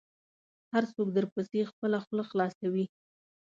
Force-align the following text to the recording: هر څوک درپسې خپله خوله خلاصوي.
هر 0.73 0.83
څوک 0.95 1.07
درپسې 1.17 1.59
خپله 1.71 1.97
خوله 2.05 2.23
خلاصوي. 2.31 2.85